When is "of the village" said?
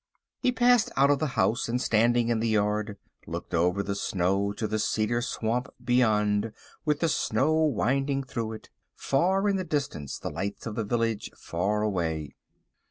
10.65-11.29